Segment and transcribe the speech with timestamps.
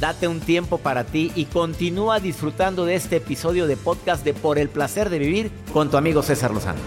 [0.00, 4.56] Date un tiempo para ti y continúa disfrutando de este episodio de podcast de Por
[4.58, 6.78] el placer de vivir con tu amigo César Lozano.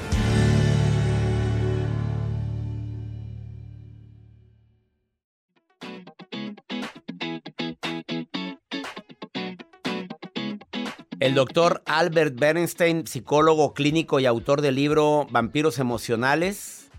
[11.19, 16.89] El doctor Albert Bernstein, psicólogo clínico y autor del libro Vampiros Emocionales,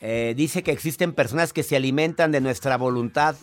[0.00, 3.36] eh, dice que existen personas que se alimentan de nuestra voluntad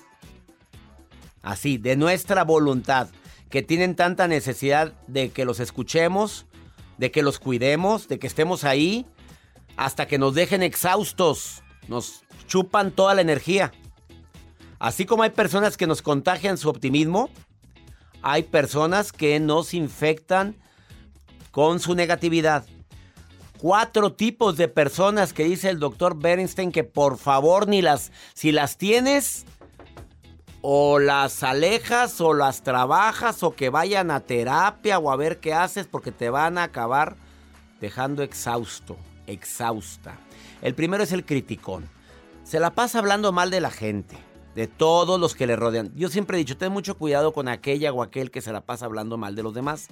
[1.42, 3.10] así, de nuestra voluntad,
[3.50, 6.46] que tienen tanta necesidad de que los escuchemos,
[6.98, 9.06] de que los cuidemos, de que estemos ahí,
[9.78, 13.72] hasta que nos dejen exhaustos, nos chupan toda la energía.
[14.78, 17.30] Así como hay personas que nos contagian su optimismo,
[18.22, 20.56] hay personas que nos infectan
[21.52, 22.66] con su negatividad.
[23.58, 28.52] Cuatro tipos de personas que dice el doctor Bernstein que por favor ni las, si
[28.52, 29.46] las tienes,
[30.62, 35.54] o las alejas o las trabajas o que vayan a terapia o a ver qué
[35.54, 37.16] haces porque te van a acabar
[37.80, 38.98] dejando exhausto,
[39.28, 40.18] exhausta.
[40.62, 41.90] El primero es el criticón.
[42.44, 44.18] Se la pasa hablando mal de la gente,
[44.56, 45.92] de todos los que le rodean.
[45.96, 48.86] Yo siempre he dicho, ten mucho cuidado con aquella o aquel que se la pasa
[48.86, 49.88] hablando mal de los demás.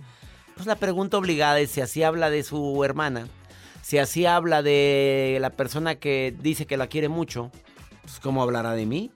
[0.55, 3.27] Pues la pregunta obligada es si así habla de su hermana,
[3.83, 7.51] si así habla de la persona que dice que la quiere mucho,
[8.01, 9.11] pues ¿cómo hablará de mí?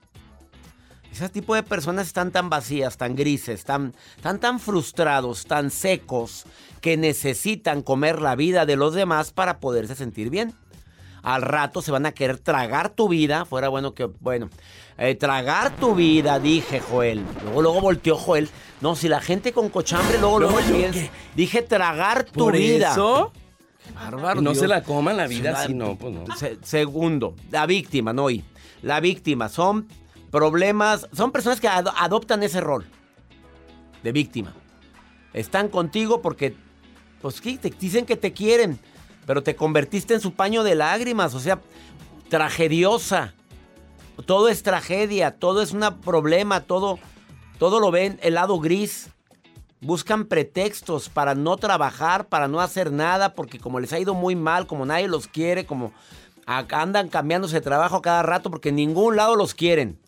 [1.12, 6.44] Ese tipo de personas están tan vacías, tan grises, tan, tan, tan frustrados, tan secos,
[6.80, 10.54] que necesitan comer la vida de los demás para poderse sentir bien.
[11.22, 13.44] Al rato se van a querer tragar tu vida.
[13.44, 14.48] Fuera bueno que, bueno,
[14.98, 17.22] eh, tragar tu vida, dije Joel.
[17.44, 18.48] Luego, luego volteó Joel.
[18.80, 20.58] No, si la gente con cochambre, luego, luego,
[21.36, 22.90] Dije tragar tu ¿Por vida.
[22.92, 23.32] eso?
[23.86, 24.40] Qué bárbaro.
[24.40, 24.58] No Dios.
[24.62, 26.24] se la coman la vida, si no, pues no.
[26.36, 28.42] Se- segundo, la víctima, no y
[28.82, 29.86] La víctima son
[30.32, 32.84] problemas, son personas que ado- adoptan ese rol
[34.02, 34.52] de víctima.
[35.32, 36.56] Están contigo porque,
[37.20, 37.56] pues, ¿qué?
[37.58, 38.80] te dicen que te quieren,
[39.26, 41.60] pero te convertiste en su paño de lágrimas, o sea,
[42.28, 43.34] tragediosa.
[44.26, 46.98] Todo es tragedia, todo es un problema, todo,
[47.58, 49.10] todo lo ven el lado gris.
[49.80, 54.36] Buscan pretextos para no trabajar, para no hacer nada, porque como les ha ido muy
[54.36, 55.92] mal, como nadie los quiere, como
[56.46, 59.98] andan cambiándose de trabajo cada rato, porque en ningún lado los quieren.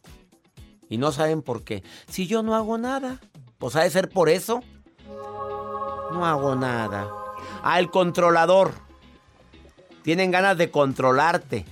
[0.89, 1.83] Y no saben por qué.
[2.09, 3.21] Si yo no hago nada,
[3.59, 4.63] pues ha de ser por eso.
[6.13, 7.09] No hago nada.
[7.63, 8.73] Ah, el controlador.
[10.03, 11.65] Tienen ganas de controlarte.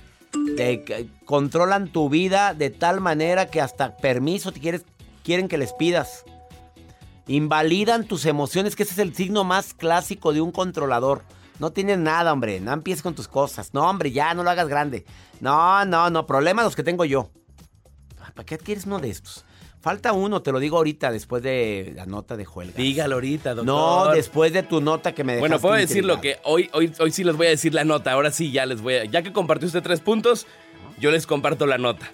[1.25, 4.83] Controlan tu vida de tal manera que hasta permiso te quieres,
[5.23, 6.25] quieren que les pidas.
[7.27, 11.21] Invalidan tus emociones, que ese es el signo más clásico de un controlador.
[11.59, 12.59] No tienes nada, hombre.
[12.59, 13.73] No empieces con tus cosas.
[13.73, 15.05] No, hombre, ya no lo hagas grande.
[15.39, 16.25] No, no, no.
[16.25, 17.29] Problemas los que tengo yo.
[18.33, 19.45] ¿Para qué quieres uno de estos?
[19.81, 22.73] Falta uno, te lo digo ahorita, después de la nota de Juelga.
[22.77, 23.65] Dígalo ahorita, doctor.
[23.65, 26.41] No, después de tu nota que me dejaste Bueno, puedo decirlo intrigado.
[26.41, 28.13] que hoy, hoy, hoy sí les voy a decir la nota.
[28.13, 29.05] Ahora sí, ya les voy a.
[29.05, 30.47] Ya que compartió usted tres puntos,
[30.99, 32.09] yo les comparto la nota.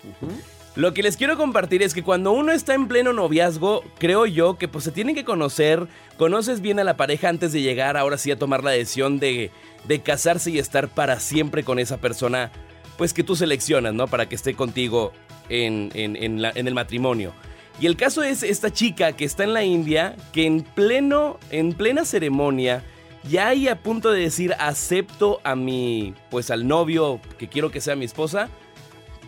[0.75, 4.57] Lo que les quiero compartir es que cuando uno está en pleno noviazgo, creo yo
[4.57, 5.88] que pues se tienen que conocer,
[6.18, 9.51] conoces bien a la pareja antes de llegar ahora sí a tomar la decisión de,
[9.88, 12.51] de casarse y estar para siempre con esa persona,
[12.97, 14.07] pues que tú seleccionas, ¿no?
[14.07, 15.12] Para que esté contigo
[15.50, 17.34] en, en- en el matrimonio.
[17.82, 21.74] Y el caso es esta chica que está en la India, que en pleno, en
[21.74, 22.84] plena ceremonia,
[23.24, 27.80] ya ahí a punto de decir acepto a mi, pues al novio que quiero que
[27.82, 28.50] sea mi esposa,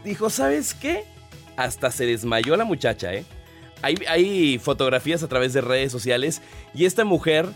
[0.04, 1.04] dijo, ¿sabes qué?
[1.56, 3.24] Hasta se desmayó la muchacha, ¿eh?
[3.82, 6.42] Hay, hay fotografías a través de redes sociales
[6.74, 7.48] y esta mujer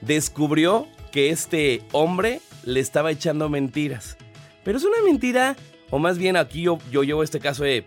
[0.00, 4.16] descubrió que este hombre le estaba echando mentiras.
[4.64, 5.56] Pero es una mentira,
[5.90, 7.84] o más bien aquí yo, yo llevo este caso de,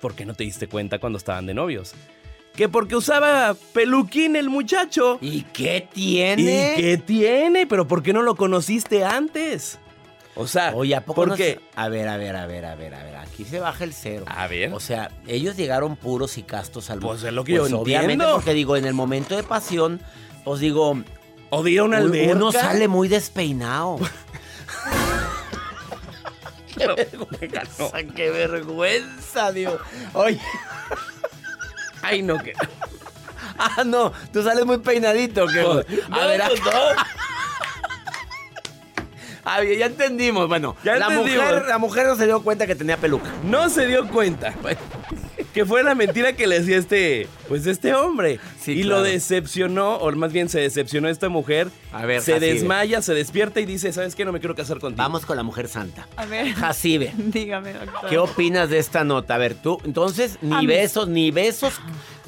[0.00, 1.94] ¿por qué no te diste cuenta cuando estaban de novios?
[2.54, 5.18] Que porque usaba peluquín el muchacho.
[5.20, 6.74] ¿Y qué tiene?
[6.76, 7.66] ¿Y qué tiene?
[7.66, 9.78] ¿Pero por qué no lo conociste antes?
[10.34, 11.54] O sea, Oye, ¿a poco no porque...
[11.54, 13.16] se- A ver, a ver, a ver, a ver, a ver.
[13.16, 14.24] Aquí se baja el cero.
[14.28, 14.72] A ver.
[14.72, 18.34] O sea, ellos llegaron puros y castos al Pues es lo que yo obviamente, entiendo.
[18.34, 20.00] porque digo, en el momento de pasión,
[20.44, 20.96] os digo,
[21.50, 22.34] O una alberca.
[22.36, 23.98] uno sale muy despeinado.
[26.86, 28.14] qué vergüenza, no.
[28.14, 29.80] ¡Qué vergüenza, Dios!
[30.14, 30.40] Oye,
[32.02, 32.52] Ay, no, que...
[33.58, 35.46] ah, no, tú sales muy peinadito.
[35.46, 35.62] ¿qué?
[35.62, 36.70] No, a ver, pues no.
[39.44, 40.48] a ver, ya entendimos.
[40.48, 41.44] Bueno, Ya la, entendimos.
[41.44, 43.28] Mujer, la mujer no se dio cuenta que tenía peluca.
[43.44, 44.54] No se dio cuenta.
[45.58, 48.38] Que fue la mentira que le decía este, pues este hombre.
[48.60, 48.98] Sí, y claro.
[48.98, 51.66] lo decepcionó, o más bien se decepcionó esta mujer.
[51.92, 52.54] A ver, se Jacibe.
[52.54, 54.24] desmaya, se despierta y dice, ¿sabes qué?
[54.24, 55.02] No me quiero casar contigo.
[55.02, 56.06] Vamos con la mujer santa.
[56.14, 57.12] A ver, Jacibe.
[57.16, 58.08] dígame, doctor.
[58.08, 59.34] ¿Qué opinas de esta nota?
[59.34, 61.74] A ver, tú, entonces, A ni mí- besos, ni besos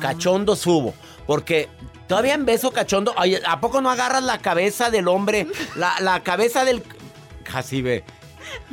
[0.01, 0.93] cachondos hubo.
[1.29, 1.69] Porque
[2.09, 5.47] todavía en beso cachondo, oye, ¿a poco no agarras la cabeza del hombre?
[5.77, 6.83] La, la cabeza del.
[7.45, 8.03] Jacibe.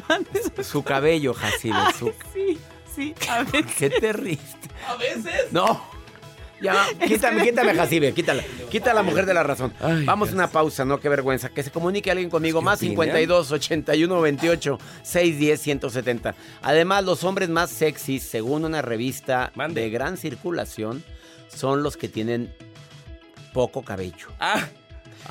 [0.63, 1.77] Su cabello, Jacibe.
[2.00, 2.12] Su...
[2.33, 2.57] Sí,
[2.98, 3.64] sí, a ver.
[3.66, 4.68] ¿Qué te riste?
[4.86, 5.52] A veces.
[5.52, 5.96] No.
[6.60, 8.44] Ya, quítame, quítame, Jacibe, quítala.
[8.72, 9.72] Quita a la mujer de la razón.
[9.80, 11.50] Ay, Vamos a una pausa, no, qué vergüenza.
[11.50, 12.60] Que se comunique alguien conmigo.
[12.62, 12.94] ¿Qué Más opinan?
[12.94, 16.36] 52 81 28 610 170.
[16.64, 19.82] Además, los hombres más sexys, según una revista Mande.
[19.82, 21.04] de gran circulación,
[21.48, 22.52] son los que tienen
[23.54, 24.28] poco cabello.
[24.40, 24.66] Ah.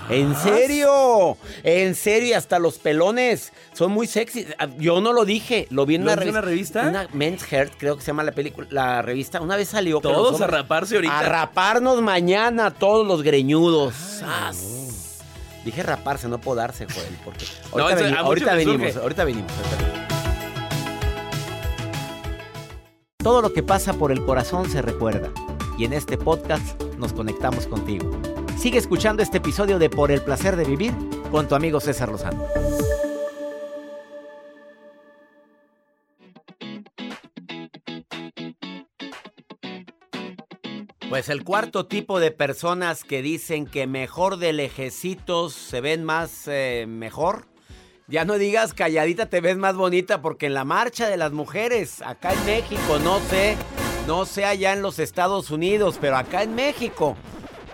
[0.08, 1.36] ¿En Ah, serio?
[1.64, 2.28] ¿En serio?
[2.28, 4.46] Y hasta los pelones son muy sexy.
[4.78, 6.38] Yo no lo dije, lo vi en ¿Lo una en revista.
[6.38, 6.88] una revista?
[6.88, 9.40] Una Men's Health, creo que se llama la película, la revista.
[9.40, 10.00] Una vez salió.
[10.00, 11.18] Todos a raparse ahorita.
[11.18, 13.94] a raparnos mañana todos los greñudos.
[13.94, 15.22] ¡Sas!
[15.64, 17.18] Dije raparse, no podarse, Joel.
[17.24, 17.44] Porque
[17.74, 19.52] No, eso veni- venimos, ahorita venimos, ahorita venimos.
[23.18, 25.30] Todo lo que pasa por el corazón se recuerda.
[25.78, 28.10] Y en este podcast nos conectamos contigo.
[28.56, 30.92] Sigue escuchando este episodio de Por el placer de vivir
[31.30, 32.46] con tu amigo César Lozano.
[41.08, 46.48] Pues el cuarto tipo de personas que dicen que mejor de lejecitos se ven más
[46.48, 47.46] eh, mejor.
[48.08, 52.02] Ya no digas calladita te ves más bonita porque en la marcha de las mujeres,
[52.02, 53.56] acá en México, no sé,
[54.06, 57.16] no sé allá en los Estados Unidos, pero acá en México,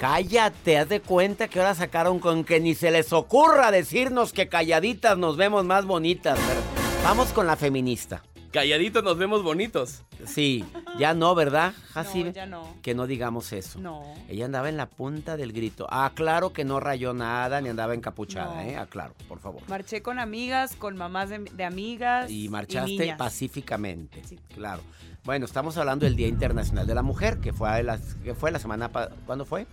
[0.02, 4.48] cállate, haz de cuenta que ahora sacaron con que ni se les ocurra decirnos que
[4.48, 6.36] calladitas nos vemos más bonitas.
[6.48, 6.60] Pero
[7.04, 8.20] vamos con la feminista.
[8.50, 10.02] Calladitos nos vemos bonitos.
[10.26, 10.64] Sí,
[10.98, 12.30] ya no, ¿verdad, Jacibe?
[12.30, 12.76] No, ya no.
[12.82, 13.78] Que no digamos eso.
[13.78, 14.02] No.
[14.28, 15.86] Ella andaba en la punta del grito.
[15.88, 18.60] Ah, claro que no rayó nada ni andaba encapuchada, No.
[18.68, 18.76] ¿eh?
[18.76, 19.62] Aclaro, por favor.
[19.68, 22.28] Marché con amigas, con mamás de, de amigas.
[22.28, 23.18] Y marchaste niñas.
[23.18, 24.20] pacíficamente.
[24.24, 24.36] Sí.
[24.52, 24.82] Claro.
[25.24, 28.58] Bueno, estamos hablando del Día Internacional de la Mujer, que fue la, que fue la
[28.58, 28.90] semana...
[29.24, 29.66] ¿Cuándo fue?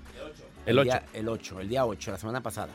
[0.65, 0.83] El 8.
[0.83, 2.71] Día- el 8, el día 8, la semana pasada.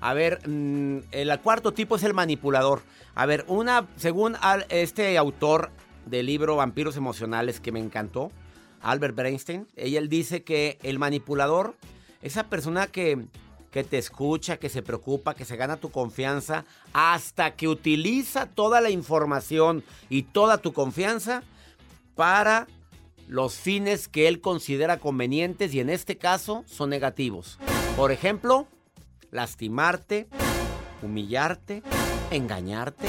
[0.00, 2.82] A ver, mm, el cuarto tipo es el manipulador.
[3.16, 4.36] A ver, una, según
[4.68, 5.70] este autor
[6.06, 8.30] del libro Vampiros Emocionales que me encantó,
[8.80, 11.74] Albert Bernstein, él dice que el manipulador,
[12.22, 13.26] esa persona que,
[13.72, 18.80] que te escucha, que se preocupa, que se gana tu confianza, hasta que utiliza toda
[18.80, 21.42] la información y toda tu confianza
[22.14, 22.66] para
[23.28, 27.58] los fines que él considera convenientes y en este caso son negativos.
[27.96, 28.66] Por ejemplo,
[29.30, 30.28] lastimarte,
[31.02, 31.82] humillarte,
[32.30, 33.06] engañarte.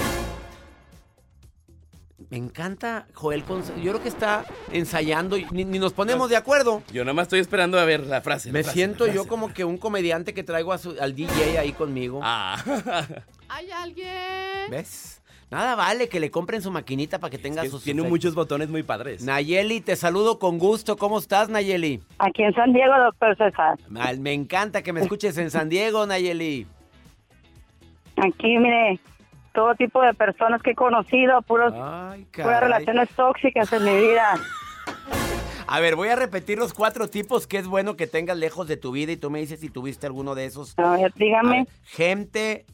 [2.29, 3.43] Me encanta Joel,
[3.83, 6.81] yo creo que está ensayando y ni, ni nos ponemos de acuerdo.
[6.91, 8.49] Yo nada más estoy esperando a ver la frase.
[8.49, 11.59] la Me frase, siento yo como que un comediante que traigo a su- al DJ
[11.59, 12.21] ahí conmigo.
[12.23, 12.57] Ah.
[13.49, 14.71] ¿Hay alguien?
[14.71, 15.21] ¿Ves?
[15.51, 18.11] Nada vale que le compren su maquinita para que tenga Que sus tiene efectos.
[18.11, 19.23] muchos botones muy padres.
[19.23, 20.97] Nayeli, te saludo con gusto.
[20.97, 22.01] ¿Cómo estás, Nayeli?
[22.17, 23.77] Aquí en San Diego, doctor César.
[23.87, 26.65] Mal- Me encanta que me escuches en San Diego, Nayeli.
[28.17, 28.99] Aquí, mire,
[29.53, 34.33] todo tipo de personas que he conocido, puros, Ay, puras relaciones tóxicas en mi vida.
[35.67, 38.77] A ver, voy a repetir los cuatro tipos que es bueno que tengas lejos de
[38.77, 40.77] tu vida y tú me dices si tuviste alguno de esos.
[40.77, 41.57] A ver, A dígame.
[41.63, 42.65] ver, gente,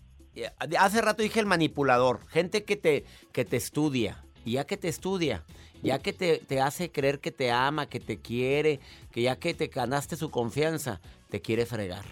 [0.80, 4.88] hace rato dije el manipulador, gente que te, que te estudia, y ya que te
[4.88, 5.44] estudia,
[5.84, 8.80] ya que te, te hace creer que te ama, que te quiere,
[9.12, 12.06] que ya que te ganaste su confianza, te quiere fregar.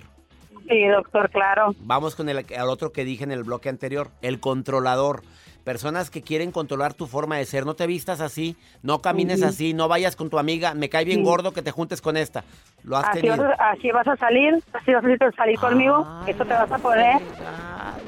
[0.68, 1.74] Sí, doctor, claro.
[1.80, 5.24] Vamos con el, al otro que dije en el bloque anterior, el controlador.
[5.64, 7.66] Personas que quieren controlar tu forma de ser.
[7.66, 10.74] No te vistas así, no camines así, no vayas con tu amiga.
[10.74, 12.44] Me cae bien gordo que te juntes con esta.
[12.84, 13.38] Lo has Así tenido.
[13.44, 16.06] vas, a, así vas a salir, así vas a salir conmigo.
[16.24, 17.18] Ay, Eso te vas a poner.
[17.18, 17.99] ay.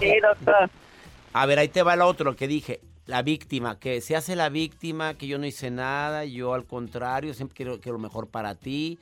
[0.00, 0.70] Sí, doctor.
[1.32, 2.80] A ver, ahí te va el otro que dije.
[3.06, 7.34] La víctima, que se hace la víctima, que yo no hice nada, yo al contrario,
[7.34, 8.98] siempre quiero, quiero lo mejor para ti,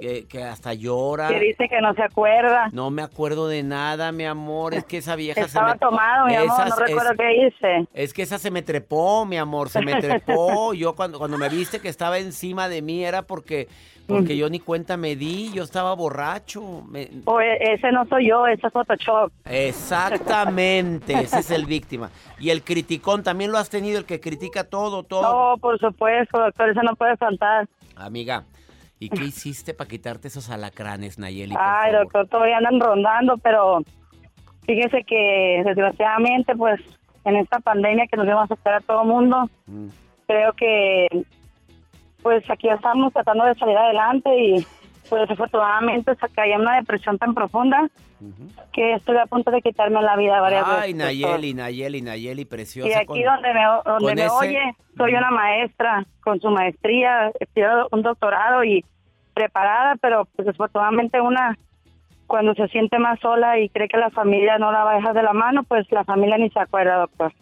[0.00, 1.28] que, que hasta llora.
[1.28, 2.70] Que dice que no se acuerda.
[2.72, 5.78] No me acuerdo de nada, mi amor, es que esa vieja Estaba se me...
[5.80, 7.88] tomado, mi amor, no recuerdo es- qué hice.
[7.92, 10.72] Es que esa se me trepó, mi amor, se me trepó.
[10.72, 13.68] Yo cuando, cuando me viste que estaba encima de mí era porque,
[14.12, 16.82] porque yo ni cuenta me di, yo estaba borracho.
[16.88, 19.32] me- O e- ese no soy yo, ese es Photoshop.
[19.44, 22.10] Exactamente, ese es el víctima.
[22.38, 25.22] Y el criticón, también lo has tenido, el que critica todo, todo.
[25.54, 27.68] No, por supuesto, doctor, eso no puede faltar.
[27.96, 28.44] Amiga,
[28.98, 31.54] ¿y qué hiciste para quitarte esos alacranes, Nayeli?
[31.58, 32.04] Ay, favor?
[32.04, 33.80] doctor, todavía andan rondando, pero
[34.66, 36.80] fíjese que desgraciadamente, pues,
[37.24, 39.88] en esta pandemia que nos vamos a afectar a todo mundo, Mm.
[40.26, 41.06] creo que
[42.22, 44.66] pues aquí estamos tratando de salir adelante y
[45.08, 47.90] pues desafortunadamente caí en una depresión tan profunda
[48.72, 50.82] que estoy a punto de quitarme la vida varias veces.
[50.84, 50.94] Ay.
[50.94, 52.88] Nayeli, Nayeli, Nayeli, preciosa.
[52.88, 57.32] Y aquí con- donde me, donde me ese- oye, soy una maestra con su maestría,
[57.40, 58.84] estudiado un doctorado y
[59.34, 61.58] preparada, pero pues desafortunadamente una
[62.28, 65.14] cuando se siente más sola y cree que la familia no la va a dejar
[65.14, 67.32] de la mano, pues la familia ni se acuerda, doctor.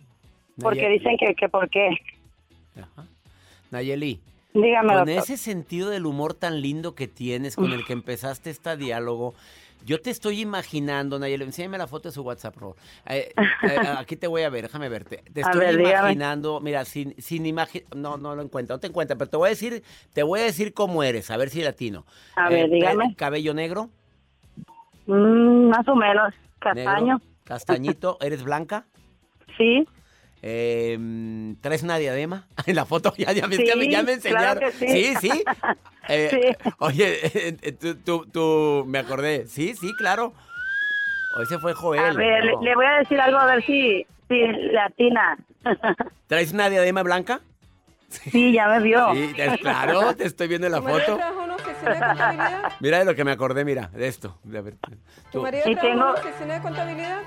[0.62, 1.90] Porque Nayeli- dicen que, que por qué.
[2.76, 3.04] Ajá.
[3.70, 4.18] Nayeli,
[4.54, 5.23] Dígame, con doctor.
[5.23, 9.35] ese sentido del humor tan lindo que tienes, con el que empezaste este diálogo,
[9.87, 12.76] yo te estoy imaginando, Nayeli, enséñame la foto de su WhatsApp, por favor.
[13.07, 15.23] Eh, eh, aquí te voy a ver, déjame verte.
[15.33, 15.99] Te estoy ver, dígame.
[15.99, 19.47] imaginando, mira, sin, sin imagen, no, no lo encuentro, no te encuentro, pero te voy
[19.47, 22.04] a decir, te voy a decir cómo eres, a ver si latino.
[22.37, 23.14] A ver, pe- dígame.
[23.16, 23.88] Cabello negro,
[25.07, 26.33] Mm, más o menos.
[26.61, 27.14] Castaño.
[27.16, 28.85] negro, castañito, ¿eres blanca?
[29.57, 29.87] Sí.
[30.42, 32.47] Eh, ¿Traes una diadema?
[32.66, 34.61] En la foto ya, ya, me- Sí, ya me, ya me claro enseñaron.
[34.61, 35.14] que sí.
[35.20, 35.30] sí.
[35.30, 35.44] sí.
[36.09, 36.70] Eh, Sí.
[36.78, 39.47] Oye, eh, eh, tú, tú, tú- me acordé.
[39.47, 40.32] Sí, sí, claro.
[41.37, 42.00] Hoy se fue Joel.
[42.00, 42.62] A ver, le, No.
[42.62, 44.40] le voy a decir algo a ver si, si
[44.73, 45.38] latina.
[46.26, 47.40] ¿Traes una diadema blanca?
[48.09, 49.14] sí, ya me vio.
[49.14, 51.16] Sí, te- claro, te estoy viendo en la ¿Tu marido foto.
[51.18, 52.68] de?
[52.80, 54.37] Mira de lo que me acordé, mira, de esto.
[54.42, 54.90] De ver, ¿Tu
[55.30, 57.20] tú- marido en tengo- una oficina de contabilidad?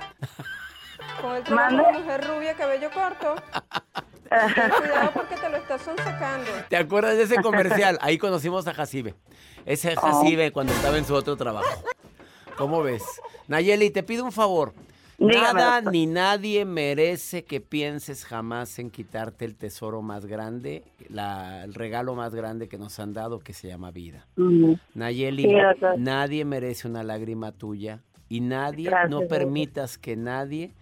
[1.22, 3.36] Con el trabajo de mujer rubia, cabello corto.
[4.30, 6.50] Ten cuidado porque te lo estás sonsacando.
[6.70, 7.98] ¿Te acuerdas de ese comercial?
[8.02, 9.16] Ahí conocimos a Jacibe.
[9.66, 11.84] Ese Jacibe cuando estaba en su otro trabajo.
[12.58, 13.04] ¿Cómo ves?
[13.48, 14.74] Nayeli, te pido un favor.
[15.20, 21.64] Dígame, Nada ni nadie merece que pienses jamás en quitarte el tesoro más grande, la-
[21.64, 24.26] el regalo más grande que nos han dado, que se llama vida.
[24.36, 24.74] Mm.
[24.96, 25.56] Nayeli, Sí,
[25.98, 30.74] nadie merece una lágrima tuya y nadie, Gracias, no permitas que nadie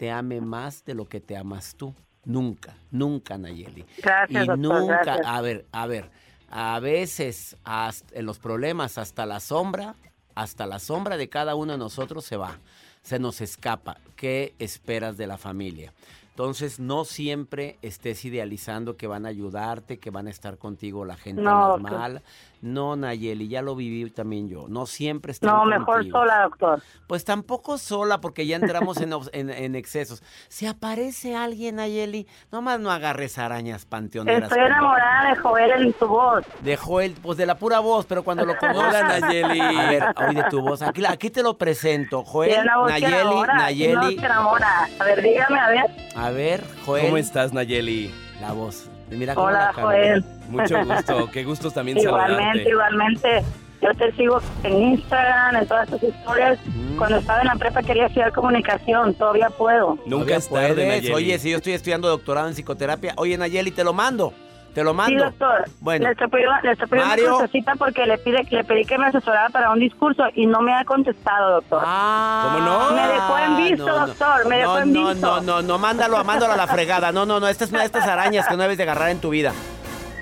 [0.00, 1.94] te ame más de lo que te amas tú.
[2.24, 3.84] Nunca, nunca, Nayeli.
[4.02, 5.26] Gracias, y doctor, nunca, gracias.
[5.26, 6.10] a ver, a ver,
[6.48, 9.94] a veces hasta- en los problemas hasta la sombra,
[10.34, 12.58] hasta la sombra de cada uno de nosotros se va,
[13.02, 13.98] se nos escapa.
[14.16, 15.92] ¿Qué esperas de la familia?
[16.40, 21.16] Entonces, no siempre estés idealizando que van a ayudarte, que van a estar contigo la
[21.16, 21.90] gente No, más doctor.
[21.98, 22.22] mal.
[22.62, 24.66] No, Nayeli, ya lo viví también yo.
[24.68, 26.18] No siempre están No, mejor contigo.
[26.18, 26.82] sola, doctor.
[27.06, 30.22] Pues tampoco sola, porque ya entramos en, obs- en- en excesos.
[30.48, 34.50] Si aparece alguien, Nayeli, nomás no agarres arañas panteoneras.
[34.50, 36.44] Estoy enamorada de Joel en su voz.
[36.62, 39.20] De Joel, pues de la pura voz, pero cuando lo Hola, conozcas.
[39.22, 39.60] Nayeli.
[39.60, 40.80] A ver, oye tu voz.
[40.82, 42.24] Aquí, aquí te lo presento.
[42.24, 44.18] Joel, Nayeli, Nayeli.
[44.18, 44.88] enamora.
[44.98, 45.84] A ver, dígame, a ver.
[46.14, 47.04] A ver, Joel.
[47.06, 48.12] ¿Cómo estás, Nayeli?
[48.40, 48.88] La voz.
[49.10, 49.82] Mira cómo Hola, la.
[49.82, 50.24] Joel.
[50.48, 51.30] Mucho gusto.
[51.32, 52.70] Qué gustos también Igualmente, saludarte.
[52.70, 53.42] igualmente.
[53.82, 56.58] Yo te sigo en Instagram, en todas tus historias.
[56.66, 56.96] Mm.
[56.98, 59.98] Cuando estaba en la prepa quería estudiar comunicación, todavía puedo.
[60.06, 60.86] Nunca es tarde.
[60.86, 61.12] Nayeli.
[61.12, 63.14] Oye, si yo estoy estudiando doctorado en psicoterapia.
[63.16, 64.34] Oye, Nayeli, te lo mando.
[64.74, 65.24] Te lo Sí, mando.
[65.24, 65.64] doctor.
[65.80, 66.04] Bueno.
[66.06, 67.38] Le estoy pidiendo, le estoy pidiendo Mario.
[67.38, 70.60] una cita porque le, pide, le pedí que me asesorara para un discurso y no
[70.60, 71.82] me ha contestado, doctor.
[71.84, 72.90] Ah, ¿Cómo no?
[72.92, 75.26] Me dejó en visto, doctor, me dejó no, en no, visto.
[75.26, 77.10] No, no, no, mándalo, mándalo a la fregada.
[77.10, 79.18] No, no, no, esta es una de estas arañas que no debes de agarrar en
[79.20, 79.52] tu vida.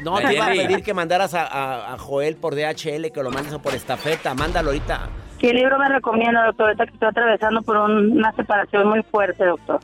[0.02, 3.30] No te iba a pedir que mandaras a, a- a Joel por DHL, que lo
[3.30, 4.32] mandes o por estafeta.
[4.34, 5.08] Mándalo ahorita.
[5.38, 6.66] ¿Qué libro me recomienda, doctor?
[6.68, 9.80] Ahorita que estoy atravesando por un- una separación muy fuerte, doctor.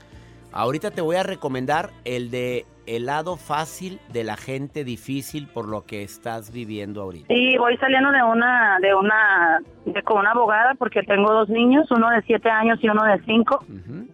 [0.52, 5.68] Ahorita te voy a recomendar el de El lado fácil de la gente difícil por
[5.68, 7.26] lo que estás viviendo ahorita.
[7.28, 11.90] Sí, voy saliendo de una, de una, de con una abogada porque tengo dos niños,
[11.90, 13.64] uno de siete años y uno de cinco.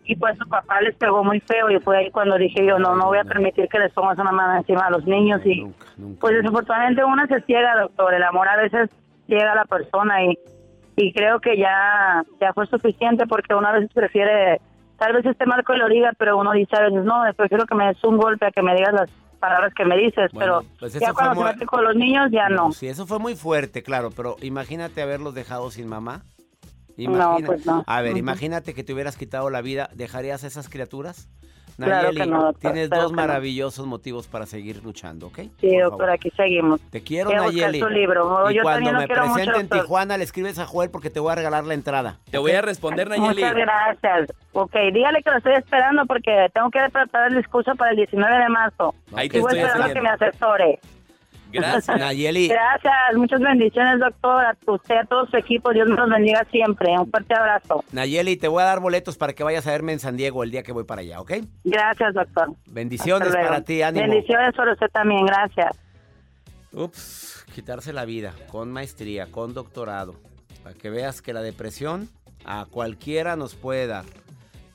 [0.05, 2.95] Y pues su papá les pegó muy feo y fue ahí cuando dije yo, no,
[2.95, 5.41] no voy a permitir que les pongas una mano encima a los niños.
[5.45, 6.21] Y Nunca, nunca.
[6.21, 8.15] pues desafortunadamente uno se ciega, doctor.
[8.15, 8.89] El amor a veces
[9.27, 10.39] ciega a la persona y,
[10.97, 14.61] y creo que ya, ya fue suficiente porque uno a veces prefiere,
[15.01, 17.75] tal vez esté mal que lo diga, pero uno dice a veces, no, prefiero que
[17.75, 20.77] me des un golpe a que me digas las palabras que me dices, Bueno, pero
[20.79, 22.71] pues ya cuando se muy- mete con los niños ya no.
[22.73, 26.23] Sí, eso fue muy fuerte, claro, pero imagínate haberlos dejado sin mamá.
[26.99, 27.83] No, pues no.
[27.87, 31.31] A ver, imagínate que te hubieras quitado la vida, ¿dejarías a esas criaturas?
[31.87, 33.23] Claro Nayeli, que no, doctor, tienes claro dos que no.
[33.23, 35.39] maravillosos motivos para seguir luchando, ¿ok?
[35.61, 36.81] Sí, Por doctor, aquí seguimos.
[36.91, 37.81] Te quiero, Voy a buscar Nayeli.
[37.81, 38.51] su libro.
[38.51, 39.81] Y Yo cuando también lo me quiero mucho, presente en doctor.
[39.83, 42.19] Tijuana, le escribes a Joel porque te voy a regalar la entrada.
[42.31, 43.43] Te voy a responder, Nayeli.
[43.43, 44.33] Muchas gracias.
[44.53, 48.37] Ok, dígale que lo estoy esperando porque tengo que preparar el discurso para el 19
[48.39, 48.95] de marzo.
[49.15, 49.95] Ahí te Sigo estoy esperando haciendo.
[49.95, 50.81] que me asesore.
[51.53, 51.89] Gracias.
[51.99, 54.45] Nayeli, Gracias, muchas bendiciones, doctor.
[54.45, 56.91] A usted, a todo su equipo, Dios los bendiga siempre.
[56.99, 57.85] Un fuerte abrazo.
[57.93, 60.51] Nayeli, te voy a dar boletos para que vayas a verme en San Diego el
[60.51, 61.33] día que voy para allá, ¿ok?
[61.65, 62.51] Gracias, doctor.
[62.67, 64.07] Bendiciones para ti, ánimo.
[64.07, 65.77] Bendiciones para usted también, gracias.
[66.73, 70.15] Ups, quitarse la vida con maestría, con doctorado.
[70.63, 72.09] Para que veas que la depresión
[72.45, 74.05] a cualquiera nos puede dar.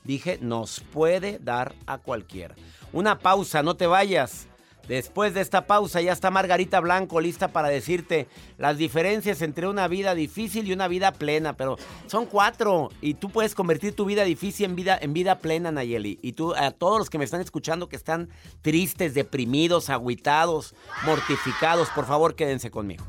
[0.04, 2.54] Dije, nos puede dar a cualquiera.
[2.92, 4.48] Una pausa, no te vayas.
[4.88, 9.88] Después de esta pausa ya está Margarita Blanco lista para decirte las diferencias entre una
[9.88, 11.76] vida difícil y una vida plena, pero
[12.06, 16.18] son cuatro y tú puedes convertir tu vida difícil en vida en vida plena, Nayeli.
[16.22, 18.28] Y tú a todos los que me están escuchando que están
[18.62, 20.74] tristes, deprimidos, agüitados,
[21.04, 23.04] mortificados, por favor, quédense conmigo.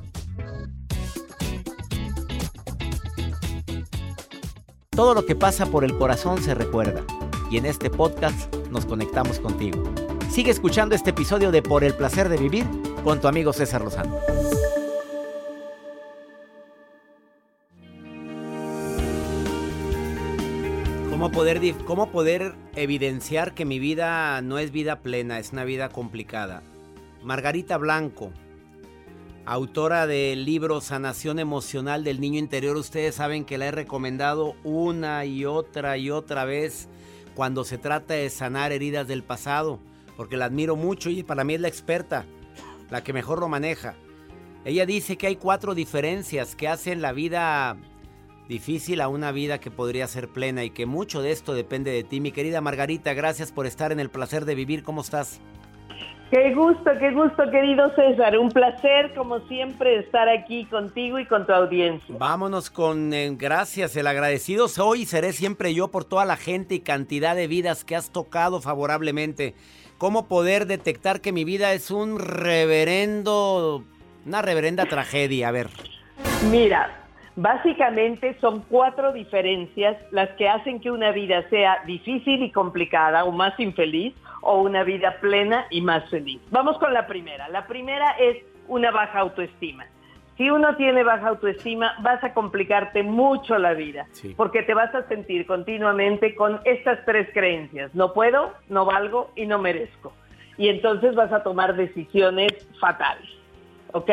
[4.90, 7.06] Todo lo que pasa por el corazón se recuerda
[7.52, 9.84] y en este podcast nos conectamos contigo.
[10.30, 12.66] Sigue escuchando este episodio de Por el placer de vivir
[13.04, 14.20] con tu amigo César Lozano.
[21.10, 25.90] ¿Cómo poder, ¿Cómo poder evidenciar que mi vida no es vida plena, es una vida
[25.90, 26.62] complicada?
[27.24, 28.32] Margarita Blanco,
[29.46, 35.26] autora del libro Sanación Emocional del Niño Interior, ustedes saben que la he recomendado una
[35.26, 36.88] y otra y otra vez
[37.34, 39.80] cuando se trata de sanar heridas del pasado,
[40.18, 42.26] porque la admiro mucho y para mí es la experta,
[42.90, 43.96] la que mejor lo maneja.
[44.66, 47.78] Ella dice que hay cuatro diferencias que hacen la vida
[48.50, 52.04] difícil a una vida que podría ser plena y que mucho de esto depende de
[52.04, 52.20] ti.
[52.20, 54.84] Mi querida Margarita, gracias por estar en el placer de vivir.
[54.84, 55.40] ¿Cómo estás?
[56.32, 58.38] Qué gusto, qué gusto, querido César.
[58.38, 62.16] Un placer, como siempre, estar aquí contigo y con tu audiencia.
[62.20, 63.96] Vámonos con eh, gracias.
[63.96, 67.86] El agradecido soy y seré siempre yo por toda la gente y cantidad de vidas
[67.86, 69.56] que has tocado favorablemente.
[69.98, 73.84] ¿Cómo poder detectar que mi vida es un reverendo,
[74.28, 75.48] una reverenda tragedia?
[75.48, 75.70] A ver.
[76.52, 76.92] Mira,
[77.36, 83.32] básicamente son cuatro diferencias las que hacen que una vida sea difícil y complicada o
[83.32, 86.40] más infeliz o una vida plena y más feliz.
[86.52, 87.50] Vamos con la primera.
[87.50, 88.38] La primera es
[88.68, 89.88] una baja autoestima.
[90.38, 94.34] Si uno tiene baja autoestima, vas a complicarte mucho la vida, Sí.
[94.38, 97.94] porque te vas a sentir continuamente con estas tres creencias.
[97.96, 100.14] No puedo, no valgo y no merezco.
[100.58, 103.28] Y entonces vas a tomar decisiones fatales.
[103.94, 104.12] ¿Ok?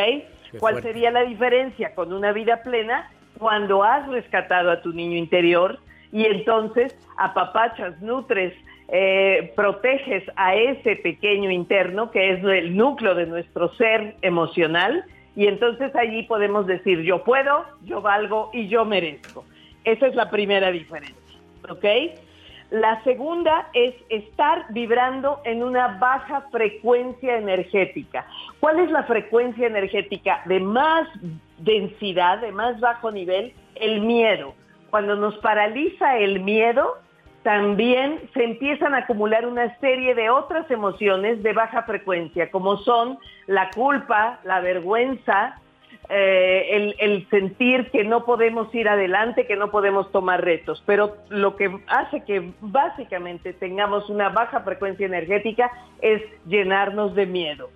[0.59, 0.83] ¿Cuál fuerte.
[0.93, 3.11] sería la diferencia con una vida plena?
[3.39, 5.79] Cuando has rescatado a tu niño interior
[6.13, 8.55] y entonces apapachas, nutres,
[8.89, 15.05] eh, proteges a ese pequeño interno que es el núcleo de nuestro ser emocional
[15.37, 19.45] y entonces allí podemos decir yo puedo, yo valgo y yo merezco.
[19.85, 21.85] Esa es la primera diferencia, ¿ok?
[22.71, 28.27] La segunda es estar vibrando en una baja frecuencia energética.
[28.59, 31.07] ¿Cuál es la frecuencia energética de más
[31.59, 33.53] densidad, de más bajo nivel?
[33.75, 34.55] El miedo.
[34.91, 36.97] Cuando nos paraliza el miedo,
[37.45, 43.19] también se empiezan a acumular una serie de otras emociones de baja frecuencia, como son
[43.47, 45.61] la culpa, la vergüenza,
[46.09, 50.83] eh, el, el sentir que no podemos ir adelante, que no podemos tomar retos.
[50.87, 57.69] Pero lo que hace que básicamente tengamos una baja frecuencia energética es llenarnos de miedo.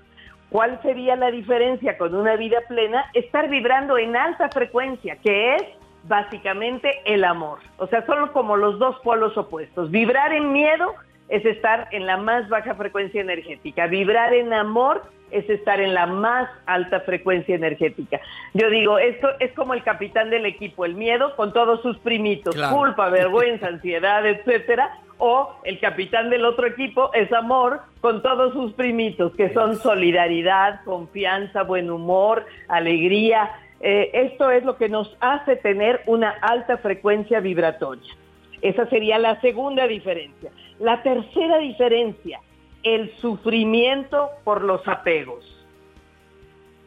[0.48, 3.04] ¿Cuál sería la diferencia con una vida plena?
[3.12, 5.62] Estar vibrando en alta frecuencia, que es
[6.08, 7.58] básicamente el amor.
[7.76, 9.90] O sea, son como los dos polos opuestos.
[9.90, 10.94] Vibrar en miedo
[11.28, 13.86] es estar en la más baja frecuencia energética.
[13.86, 18.18] Vibrar en amor es estar en la más alta frecuencia energética.
[18.54, 22.54] Yo digo, esto es como el capitán del equipo, el miedo con todos sus primitos,
[22.54, 22.74] Claro.
[22.74, 28.72] culpa, vergüenza, ansiedad, etcétera, o el capitán del otro equipo es amor con todos sus
[28.72, 33.50] primitos, que son solidaridad, confianza, buen humor, alegría.
[33.80, 38.12] Eh, esto es lo que nos hace tener una alta frecuencia vibratoria.
[38.60, 40.50] Esa sería la segunda diferencia.
[40.80, 42.40] La tercera diferencia,
[42.82, 45.44] el sufrimiento por los apegos.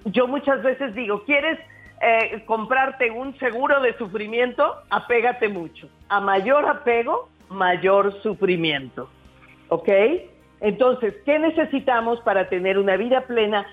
[0.05, 1.59] Yo muchas veces digo, ¿quieres
[2.01, 4.75] eh, comprarte un seguro de sufrimiento?
[4.89, 5.87] Apégate mucho.
[6.09, 9.09] A mayor apego, mayor sufrimiento.
[9.69, 9.89] ¿Ok?
[10.59, 13.65] Entonces, ¿qué necesitamos para tener una vida plena?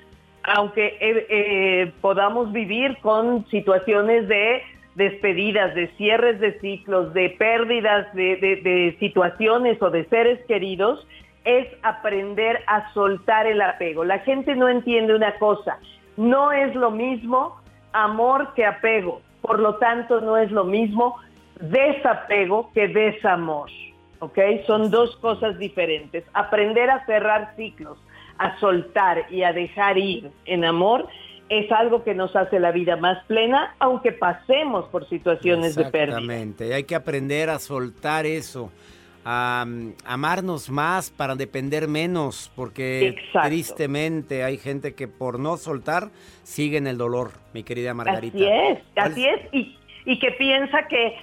[0.54, 4.62] Aunque eh, eh, podamos vivir con situaciones de
[4.94, 11.06] despedidas, de cierres de ciclos, de pérdidas de, situaciones o de seres queridos,
[11.44, 14.04] es aprender a soltar el apego.
[14.04, 15.78] La gente no entiende una cosa,
[16.16, 17.60] no es lo mismo
[17.92, 21.16] amor que apego, por lo tanto no es lo mismo
[21.60, 23.70] desapego que desamor,
[24.18, 24.38] ¿ok?
[24.66, 26.24] Son dos cosas diferentes.
[26.34, 27.98] Aprender a cerrar ciclos,
[28.38, 31.08] a soltar y a dejar ir en amor
[31.48, 36.18] es algo que nos hace la vida más plena, aunque pasemos por situaciones de pérdida.
[36.18, 36.74] Exactamente.
[36.74, 38.70] Hay que aprender a soltar eso.
[39.24, 43.48] A mm, amarnos más para depender menos, porque Exacto.
[43.48, 46.10] tristemente hay gente que por no soltar
[46.42, 48.36] sigue en el dolor, mi querida Margarita.
[48.36, 51.16] Así es, ¿Cuál así es, y, y que piensa que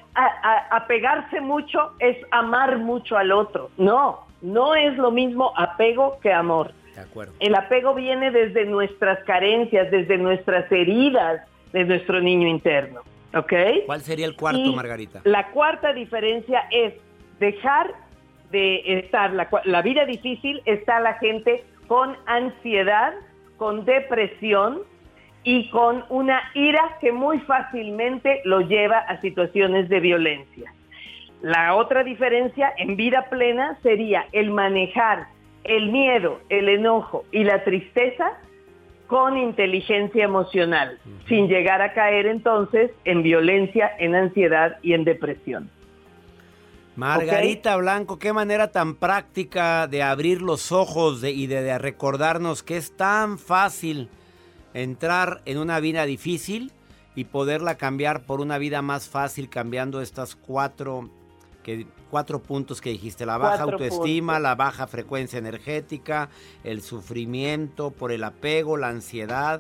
[0.72, 3.72] apegarse mucho es amar mucho al otro.
[3.78, 6.74] No, no es lo mismo apego que amor.
[6.96, 7.34] De acuerdo.
[7.40, 11.42] El apego viene desde nuestras carencias, desde nuestras heridas
[11.74, 13.02] de nuestro niño interno.
[13.34, 13.54] ¿Ok?
[13.86, 15.22] ¿Cuál sería el cuarto, Y Margarita?
[15.26, 16.94] La cuarta diferencia es
[17.40, 17.94] dejar
[18.52, 23.14] de estar, la, la vida difícil está la gente con ansiedad,
[23.58, 24.84] con depresión
[25.44, 30.74] y con una ira que muy fácilmente lo lleva a situaciones de violencia.
[31.42, 35.28] La otra diferencia en vida plena sería el manejar
[35.68, 38.34] el miedo, el enojo y la tristeza
[39.08, 45.70] con inteligencia emocional, sin llegar a caer entonces en violencia, en ansiedad y en depresión.
[46.96, 52.64] Margarita Blanco, qué manera tan práctica de abrir los ojos de- y de, de recordarnos
[52.64, 54.10] que es tan fácil
[54.74, 56.72] entrar en una vida difícil
[57.14, 61.10] y poderla cambiar por una vida más fácil cambiando estas cuatro,
[61.64, 64.44] que, cuatro puntos que dijiste, la baja Cuatro autoestima, puntos.
[64.44, 66.30] la baja frecuencia energética,
[66.64, 69.60] el sufrimiento por el apego, la ansiedad.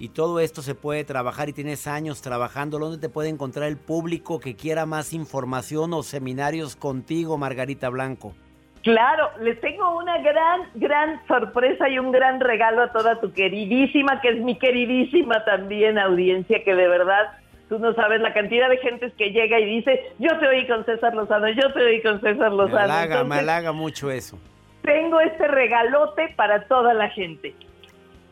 [0.00, 2.80] Y todo esto se puede trabajar y tienes años trabajando.
[2.80, 8.34] ¿Dónde te puede encontrar el público que quiera más información o seminarios contigo, Margarita Blanco?
[8.82, 14.20] Claro, les tengo una gran, gran sorpresa y un gran regalo a toda tu queridísima,
[14.20, 17.30] que es mi queridísima también audiencia, que de verdad
[17.68, 20.84] tú no sabes la cantidad de gente que llega y dice, yo te oí con
[20.84, 22.78] César Lozano, yo te oí con César Me Lozano.
[22.78, 24.38] halaga, me Entonces, halaga mucho eso.
[24.82, 27.54] tengo este regalote para toda la gente.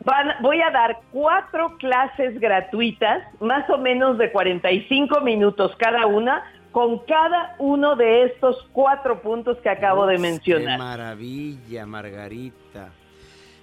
[0.05, 6.43] Van- voy a dar cuatro clases gratuitas, más o menos de 45 minutos cada una,
[6.71, 10.77] con cada uno de estos cuatro puntos que acabo de Uf, Qué mencionar.
[10.77, 12.89] maravilla, Margarita.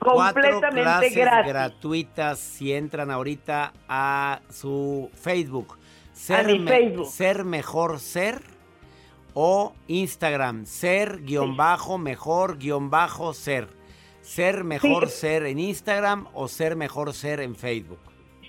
[0.02, 1.52] Cuatro Completamente clases gratis.
[1.52, 5.78] gratuitas si entran ahorita a su Facebook.
[6.12, 7.06] Ser, mi me- Facebook.
[7.06, 8.40] ser mejor ser
[9.34, 10.66] o Instagram.
[10.66, 13.68] Ser guion bajo mejor guion bajo ser.
[14.20, 15.20] Ser mejor Sí.
[15.20, 17.98] ser en Instagram o ser mejor ser en Facebook.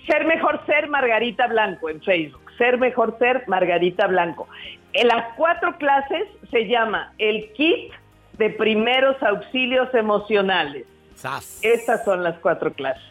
[0.06, 2.42] Ser mejor ser Margarita Blanco en Facebook.
[2.58, 4.46] Ser mejor ser Margarita Blanco.
[4.92, 7.90] En las cuatro clases se llama el kit
[8.38, 10.86] de primeros auxilios emocionales.
[11.16, 11.60] ¡Sas!
[11.62, 13.02] Estas son las cuatro clases.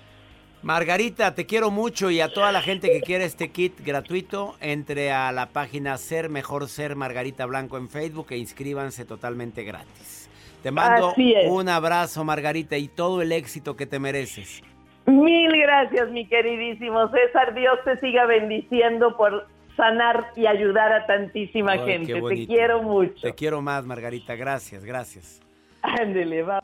[0.63, 5.11] Margarita, te quiero mucho y a toda la gente que quiere este kit gratuito, entre
[5.11, 10.29] a la página Ser Mejor Ser Margarita Blanco en Facebook e inscríbanse totalmente gratis.
[10.63, 11.13] Te mando
[11.47, 14.63] un abrazo, Margarita, y todo el éxito que te mereces.
[15.05, 17.53] Mil gracias, mi queridísimo César.
[17.53, 22.21] Dios te siga bendiciendo por sanar y ayudar a tantísima Ay, gente.
[22.21, 23.19] Te quiero mucho.
[23.21, 24.35] Te quiero más, Margarita.
[24.35, 25.41] Gracias, gracias.
[25.81, 26.63] Ándele, va.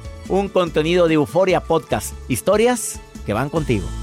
[0.31, 4.00] Un contenido de Euforia Podcast, historias que van contigo.